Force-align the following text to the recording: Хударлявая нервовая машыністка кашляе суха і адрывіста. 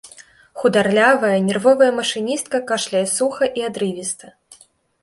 Хударлявая 0.61 1.35
нервовая 1.49 1.91
машыністка 1.99 2.57
кашляе 2.73 3.05
суха 3.17 3.45
і 3.61 3.69
адрывіста. 3.71 4.25